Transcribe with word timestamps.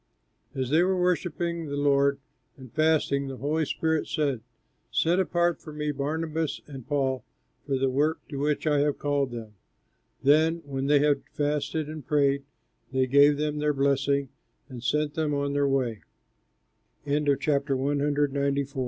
As 0.55 0.71
they 0.71 0.81
were 0.81 0.99
worshipping 0.99 1.67
the 1.67 1.77
Lord 1.77 2.17
and 2.57 2.73
fasting, 2.73 3.27
the 3.27 3.37
Holy 3.37 3.65
Spirit 3.67 4.07
said, 4.07 4.41
"Set 4.89 5.19
apart 5.19 5.61
for 5.61 5.71
me 5.71 5.91
Barnabas 5.91 6.59
and 6.65 6.87
Paul 6.87 7.23
for 7.67 7.77
the 7.77 7.87
work 7.87 8.27
to 8.29 8.39
which 8.39 8.65
I 8.65 8.79
have 8.79 8.97
called 8.97 9.29
them." 9.29 9.53
Then 10.23 10.63
when 10.65 10.87
they 10.87 10.97
had 11.01 11.21
fasted 11.33 11.87
and 11.87 12.03
prayed, 12.03 12.41
they 12.91 13.05
gave 13.05 13.37
them 13.37 13.59
their 13.59 13.73
blessing 13.73 14.29
and 14.67 14.83
sent 14.83 15.13
them 15.13 15.35
on 15.35 15.53
their 15.53 15.67
way. 15.67 16.01
PAUL 17.05 17.17
AND 17.17 17.25
BARNABAS 17.27 17.47
IN 17.47 17.61
FOREIGN 17.63 17.99
LANDS 17.99 18.33
Paul 18.33 18.41
and 18.41 18.55
B 18.55 18.65